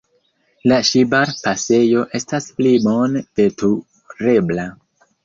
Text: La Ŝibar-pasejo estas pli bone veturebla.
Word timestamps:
La 0.71 0.77
Ŝibar-pasejo 0.91 2.01
estas 2.19 2.47
pli 2.61 2.71
bone 2.87 3.23
veturebla. 3.41 4.67